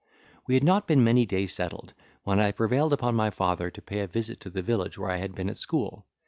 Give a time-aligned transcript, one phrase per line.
[0.47, 1.93] We had not been many days settled,
[2.23, 5.17] when I prevailed upon my father to pay a visit to the village where I
[5.17, 6.07] had been at school.